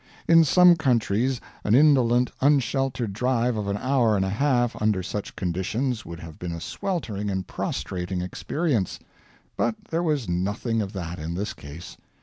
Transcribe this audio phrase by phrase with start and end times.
[0.27, 5.35] In some countries an indolent unsheltered drive of an hour and a half under such
[5.35, 8.97] conditions would have been a sweltering and prostrating experience;
[9.55, 11.97] but there was nothing of that in this case.